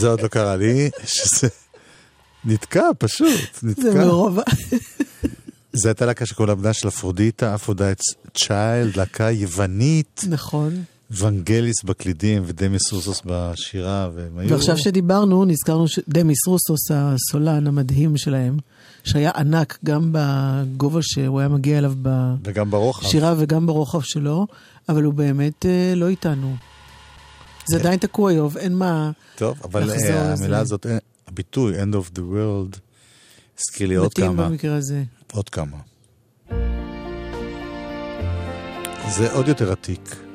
זה 0.00 0.08
עוד 0.08 0.20
לא 0.20 0.28
קרה 0.28 0.56
לי, 0.56 0.90
שזה 1.04 1.48
נתקע 2.44 2.88
פשוט, 2.98 3.62
נתקע. 3.62 3.82
זה 3.82 3.94
מרוב... 3.94 4.38
זו 5.72 5.88
הייתה 5.88 6.06
להקה 6.06 6.26
שכל 6.26 6.48
העבודה 6.48 6.72
של 6.72 6.88
אפרודיטה, 6.88 7.54
Aphrodite's 7.54 8.00
Child, 8.34 8.96
להקה 8.96 9.30
יוונית, 9.30 10.24
נכון. 10.28 10.82
ונגליס 11.10 11.82
בקלידים 11.84 12.42
ודמיס 12.46 12.92
רוסוס 12.92 13.22
בשירה, 13.24 14.10
והם 14.14 14.38
היו... 14.38 14.50
ועכשיו 14.50 14.78
שדיברנו, 14.78 15.44
נזכרנו 15.44 15.88
שדמיס 15.88 16.46
רוסוס, 16.46 16.90
הסולן 16.90 17.66
המדהים 17.66 18.16
שלהם, 18.16 18.58
שהיה 19.04 19.30
ענק 19.36 19.78
גם 19.84 20.12
בגובה 20.12 21.00
שהוא 21.02 21.40
היה 21.40 21.48
מגיע 21.48 21.78
אליו. 21.78 21.92
בשירה 22.42 23.34
וגם 23.38 23.66
ברוחב 23.66 24.00
שלו, 24.00 24.46
אבל 24.88 25.02
הוא 25.02 25.14
באמת 25.14 25.66
אה, 25.66 25.92
לא 25.96 26.08
איתנו. 26.08 26.56
זה 27.66 27.76
עדיין 27.76 27.98
תקוע 27.98 28.30
איוב, 28.30 28.56
אין 28.56 28.74
מה... 28.74 29.10
טוב, 29.36 29.60
אבל 29.64 29.90
אה. 29.90 30.32
המילה 30.32 30.58
הזאת, 30.58 30.86
אה, 30.86 30.98
הביטוי 31.28 31.82
End 31.82 31.94
of 31.94 32.16
the 32.16 32.20
World, 32.20 32.78
הזכיר 33.58 33.88
לי 33.88 33.94
עוד 33.94 34.06
מתאים 34.06 34.32
כמה. 34.32 34.48
במקרה 34.48 34.76
הזה. 34.76 35.02
עוד 35.32 35.48
כמה. 35.48 35.76
זה 39.08 39.32
עוד 39.32 39.48
יותר 39.48 39.72
עתיק. 39.72 40.29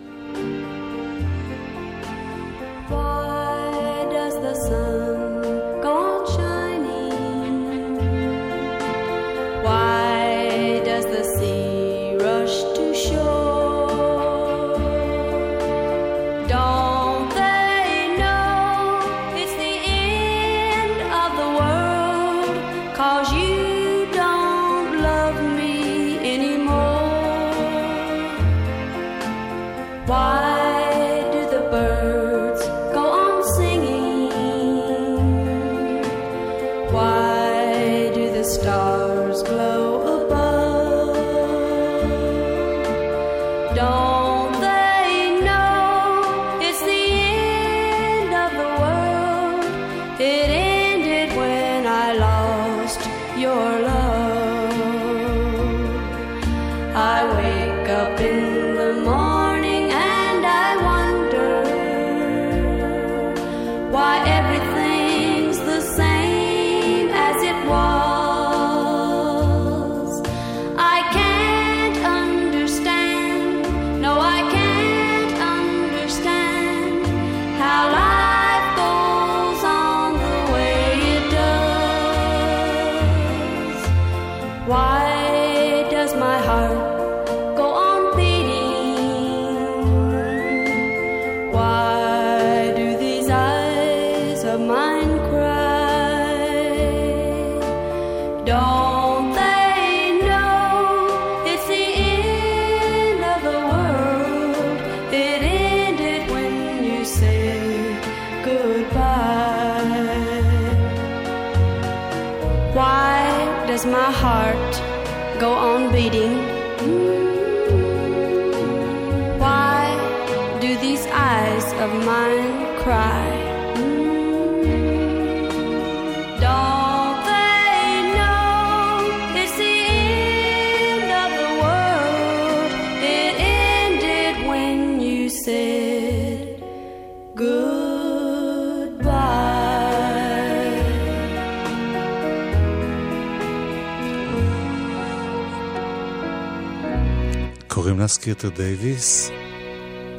לה 148.05 148.09
סקיטר 148.09 148.49
דייוויס. 148.49 149.29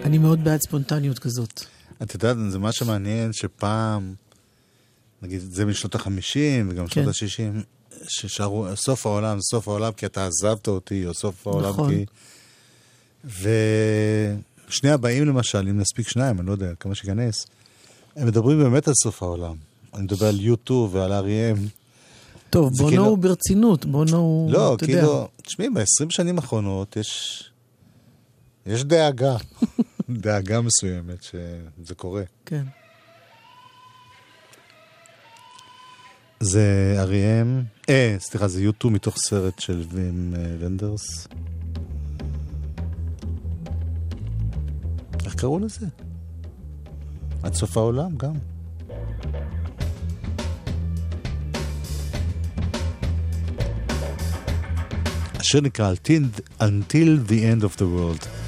אני 0.04 0.18
מאוד 0.18 0.44
בעד 0.44 0.60
ספונטניות 0.60 1.18
כזאת. 1.18 1.64
את 2.02 2.14
יודעת, 2.14 2.36
זה 2.50 2.58
מה 2.58 2.72
שמעניין 2.72 3.32
שפעם, 3.32 4.14
נגיד, 5.22 5.40
זה 5.40 5.64
משנות 5.64 5.94
החמישים 5.94 6.68
וגם 6.70 6.86
כן. 6.86 6.90
שנות 6.90 7.08
השישים, 7.08 7.62
ששרו 8.08 8.66
סוף 8.74 9.06
העולם, 9.06 9.40
סוף 9.40 9.68
העולם 9.68 9.92
כי 9.92 10.06
אתה 10.06 10.26
עזבת 10.26 10.68
אותי, 10.68 11.06
או 11.06 11.14
סוף 11.14 11.46
העולם 11.46 11.68
נכון. 11.68 11.90
כי... 11.94 12.04
ושני 14.68 14.90
הבאים 14.90 15.26
למשל, 15.26 15.68
אם 15.68 15.78
נספיק 15.80 16.08
שניים, 16.08 16.38
אני 16.38 16.46
לא 16.46 16.52
יודע 16.52 16.74
כמה 16.80 16.94
שיכנס, 16.94 17.46
הם 18.16 18.26
מדברים 18.26 18.58
באמת 18.58 18.88
על 18.88 18.94
סוף 19.02 19.22
העולם. 19.22 19.54
אני 19.94 20.02
מדבר 20.02 20.26
על 20.26 20.40
U2 20.40 20.72
ועל 20.72 21.12
R.E.M. 21.12 21.60
טוב, 22.50 22.70
זה 22.74 22.82
בונו 22.82 22.88
כאילו- 22.88 23.04
הוא 23.04 23.18
ברצינות, 23.18 23.84
בונו 23.84 24.16
הוא, 24.16 24.52
לא, 24.52 24.74
אתה 24.74 24.84
יודע. 24.84 24.94
כאילו, 24.94 25.28
תשמעי, 25.42 25.70
ב-20 25.70 26.06
שנים 26.10 26.38
האחרונות 26.38 26.96
יש... 26.96 27.42
יש 28.66 28.84
דאגה, 28.84 29.36
דאגה 30.10 30.60
מסוימת 30.60 31.22
שזה 31.22 31.94
קורה. 31.96 32.22
כן. 32.46 32.64
זה 36.40 36.94
אריאם, 36.98 37.62
אה, 37.88 38.16
סליחה, 38.18 38.48
זה 38.48 38.62
יוטו 38.62 38.90
מתוך 38.90 39.16
סרט 39.18 39.58
של 39.58 39.84
וים 39.90 40.34
אה, 40.36 40.56
ונדרס. 40.58 41.28
איך 45.24 45.34
קראו 45.34 45.58
לזה? 45.58 45.86
עד 47.42 47.54
סוף 47.54 47.76
העולם 47.76 48.16
גם. 48.16 48.34
השיר 55.34 55.60
נקרא 55.60 55.92
Until, 55.92 56.40
Until 56.60 57.30
the 57.30 57.40
End 57.54 57.64
of 57.64 57.76
the 57.76 57.84
World. 57.84 58.45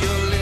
your 0.00 0.10
lips. 0.26 0.37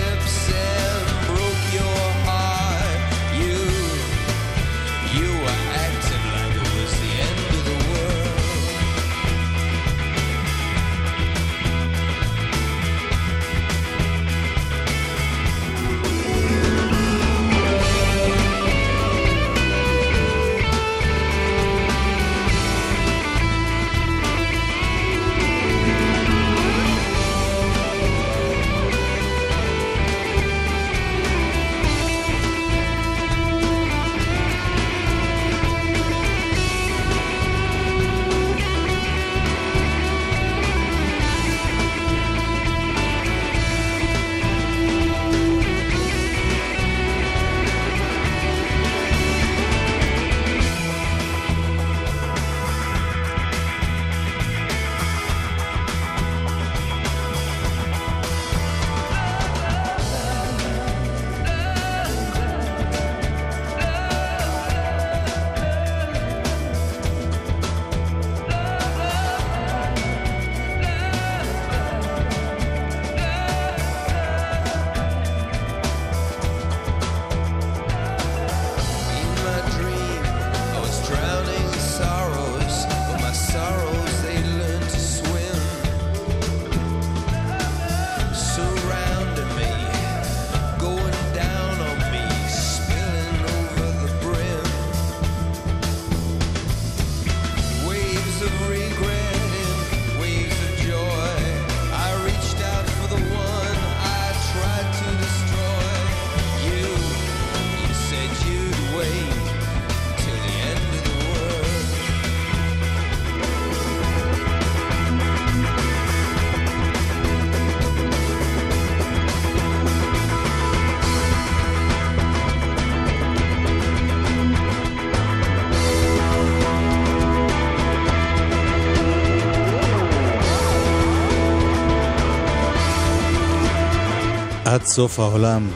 סוף 134.87 135.21
העולם. 135.21 135.71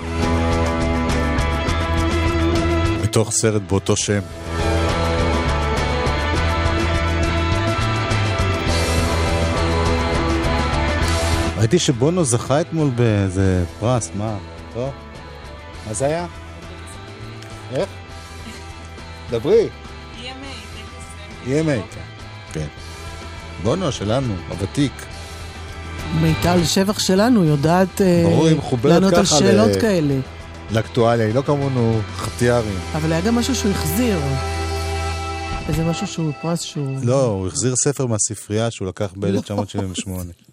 מתוך 3.03 3.31
סרט 3.31 3.63
באותו 3.63 3.97
שם. 3.97 4.21
ראיתי 11.59 11.79
שבונו 11.79 12.25
זכה 12.25 12.61
אתמול 12.61 12.91
באיזה 12.91 13.65
פרס, 13.81 14.11
מה? 14.15 14.37
טוב? 14.75 14.91
מה 15.87 15.95
זה 15.95 16.07
היה? 16.07 16.27
איך? 17.75 17.89
דברי. 19.31 19.69
EMA. 20.19 21.47
EMA. 21.47 21.97
כן. 22.53 22.67
בונו 23.63 23.93
שלנו, 23.93 24.35
הוותיק. 24.49 24.93
מיטל 26.23 26.65
שבח 26.65 26.99
שלנו 26.99 27.45
יודעת 27.45 28.01
אה, 28.01 28.53
לענות 28.85 29.13
על 29.13 29.25
שאלות 29.25 29.77
כאלה. 29.81 30.15
לאקטואליה, 30.71 31.27
היא 31.27 31.35
לא 31.35 31.43
כמונו 31.43 32.01
חטיארים. 32.17 32.79
אבל 32.95 33.13
היה 33.13 33.21
גם 33.21 33.35
משהו 33.35 33.55
שהוא 33.55 33.71
החזיר. 33.71 34.19
איזה 35.69 35.85
משהו 35.85 36.07
שהוא 36.07 36.33
פרס 36.43 36.61
שהוא... 36.61 36.99
לא, 37.03 37.25
הוא 37.25 37.47
החזיר 37.47 37.75
ספר 37.77 38.07
מהספרייה 38.07 38.71
שהוא 38.71 38.89
לקח 38.89 39.13
ב-1978. 39.17 40.11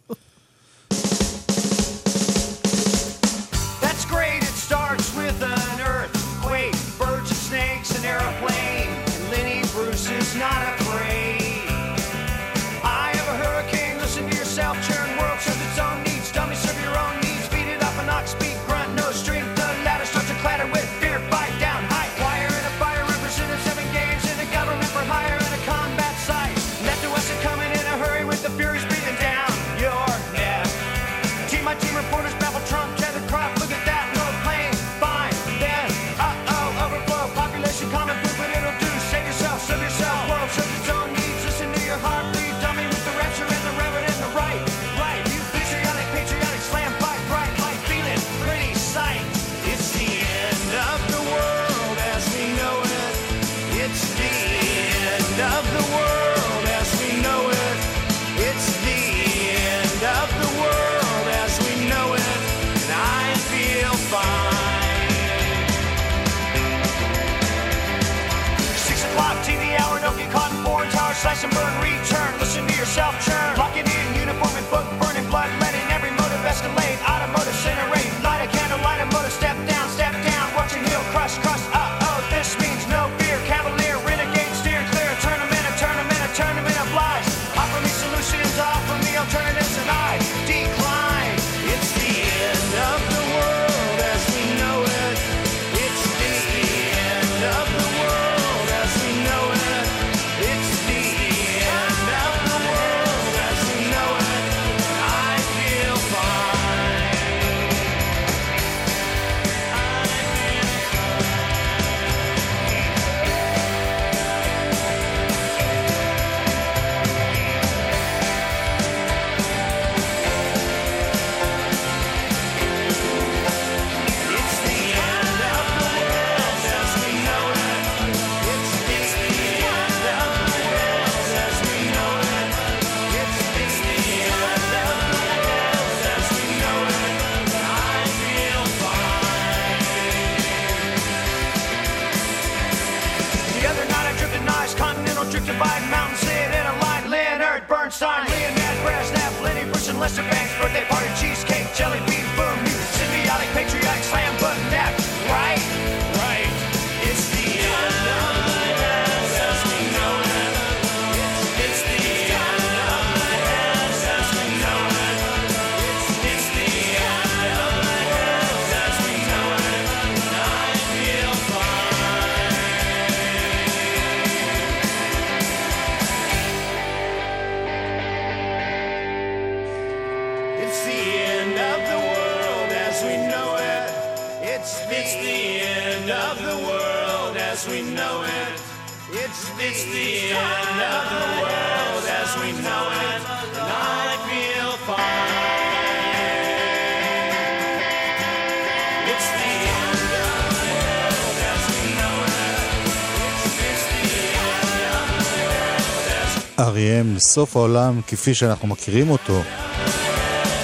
R.E.M. 206.77 207.19
סוף 207.19 207.55
העולם 207.55 208.01
כפי 208.07 208.33
שאנחנו 208.33 208.67
מכירים 208.67 209.09
אותו. 209.09 209.41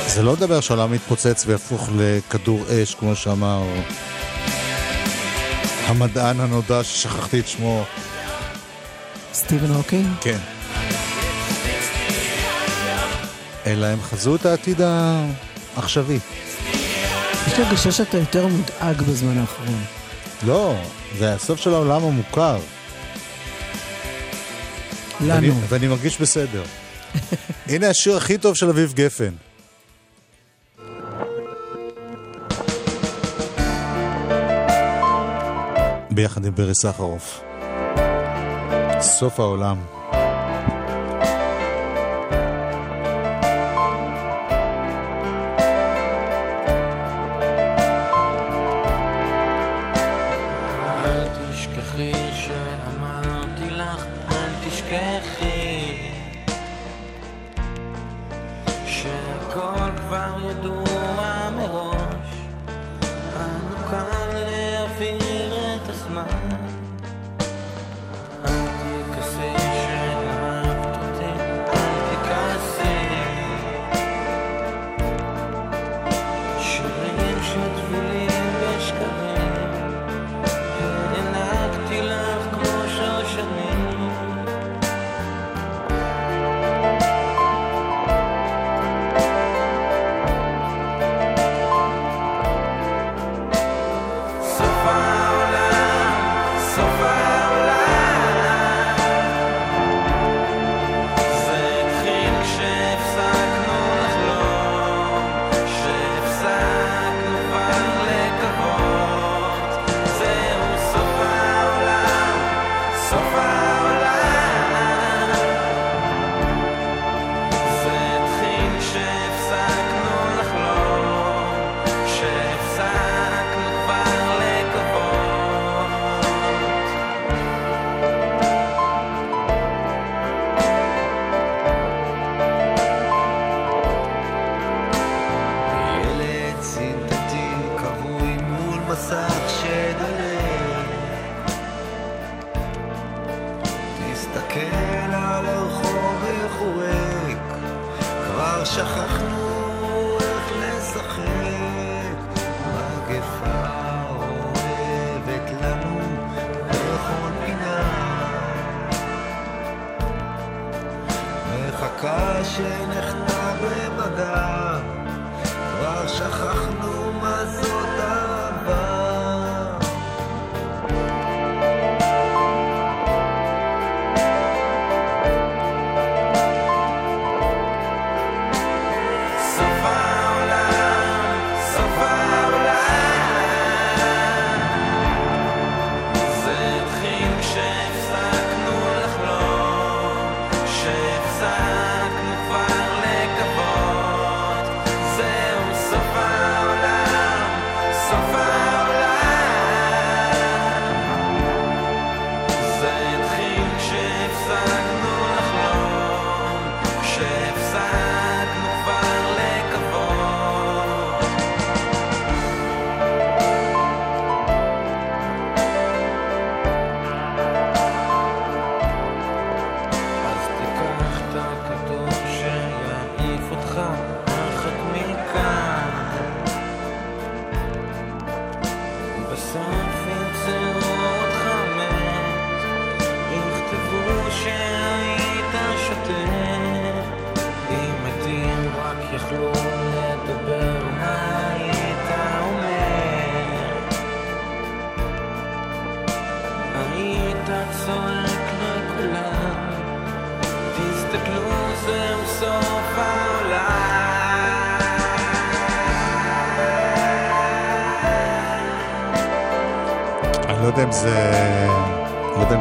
זה 0.07 0.23
לא 0.23 0.33
לדבר 0.33 0.61
שהעולם 0.61 0.93
יתפוצץ 0.93 1.43
ויהפוך 1.47 1.89
לכדור 1.97 2.63
אש, 2.69 2.95
כמו 2.95 3.15
שאמר 3.15 3.63
המדען 5.85 6.39
הנודע 6.39 6.83
ששכחתי 6.83 7.39
את 7.39 7.47
שמו. 7.47 7.83
סטיבן 9.33 9.71
הוקינג? 9.71 10.07
כן. 10.21 10.37
אלא 13.65 13.85
הם 13.85 14.01
חזו 14.01 14.35
את 14.35 14.45
העתיד 14.45 14.81
העכשווי. 14.81 16.19
יש 17.47 17.57
לי 17.57 17.63
הרגשה 17.63 17.91
שאתה 17.91 18.17
יותר 18.17 18.47
מודאג 18.47 19.01
בזמן 19.01 19.37
האחרון. 19.37 19.83
לא, 20.45 20.75
זה 21.17 21.33
הסוף 21.33 21.59
של 21.59 21.73
העולם 21.73 22.03
המוכר. 22.03 22.59
לנו. 25.27 25.47
ואני, 25.47 25.65
ואני 25.69 25.87
מרגיש 25.87 26.21
בסדר. 26.21 26.63
הנה 27.71 27.89
השיר 27.89 28.17
הכי 28.17 28.37
טוב 28.37 28.55
של 28.55 28.69
אביב 28.69 28.93
גפן. 28.93 29.33
ביחד 36.11 36.45
עם 36.45 36.55
ברי 36.55 36.75
סחרוף. 36.75 37.41
סוף 38.99 39.39
העולם. 39.39 40.02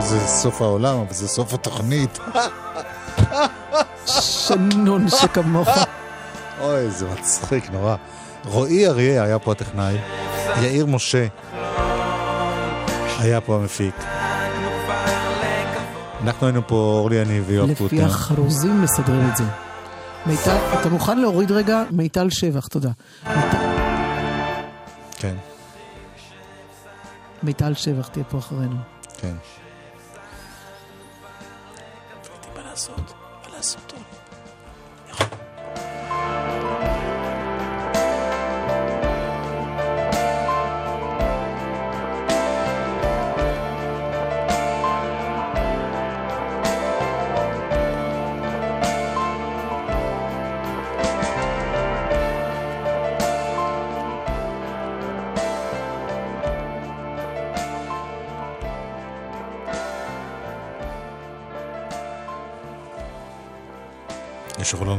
זה 0.04 0.26
סוף 0.26 0.62
העולם, 0.62 0.98
אבל 0.98 1.14
זה 1.14 1.28
סוף 1.28 1.54
התוכנית. 1.54 2.18
שנון 4.06 5.08
שכמוך. 5.08 5.68
אוי, 6.60 6.90
זה 6.90 7.06
מצחיק 7.08 7.70
נורא. 7.70 7.96
רועי 8.44 8.86
אריה 8.86 9.24
היה 9.24 9.38
פה 9.38 9.52
הטכנאי, 9.52 9.96
יאיר 10.60 10.86
משה 10.86 11.26
היה 13.18 13.40
פה 13.40 13.54
המפיק. 13.54 13.94
אנחנו 16.22 16.46
היינו 16.46 16.66
פה 16.66 16.74
אורלי 16.74 17.22
אני 17.22 17.40
ויואב 17.40 17.74
פוטר. 17.74 17.84
לפי 17.84 18.02
החרוזים 18.02 18.82
מסדרים 18.82 19.28
את 19.32 19.36
זה. 19.36 19.44
מיטל, 20.26 20.56
אתה 20.80 20.88
מוכן 20.88 21.18
להוריד 21.18 21.52
רגע 21.52 21.82
מיטל 21.90 22.30
שבח, 22.30 22.66
תודה. 22.66 22.90
כן. 25.16 25.34
מיטל 27.42 27.74
שבח 27.74 28.08
תהיה 28.08 28.24
פה 28.24 28.38
אחרינו. 28.38 28.76
כן. 29.18 29.34
corazón. 32.72 33.21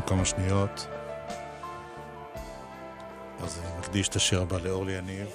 לנו 0.03 0.09
כמה 0.09 0.25
שניות. 0.25 0.87
אז 3.43 3.59
אני 3.59 3.79
מקדיש 3.79 4.07
את 4.07 4.15
השיר 4.15 4.41
הבא 4.41 4.57
לאורלי 4.57 4.91
יניב. 4.93 5.27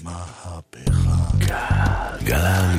מהפכה. 0.00 0.60